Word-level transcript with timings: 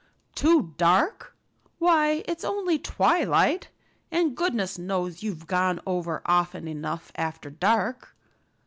"Too 0.33 0.73
dark? 0.77 1.35
Why, 1.77 2.23
it's 2.27 2.43
only 2.43 2.79
twilight. 2.79 3.69
And 4.09 4.35
goodness 4.35 4.79
knows 4.79 5.21
you've 5.21 5.45
gone 5.45 5.79
over 5.85 6.23
often 6.25 6.67
enough 6.67 7.11
after 7.13 7.51
dark." 7.51 8.15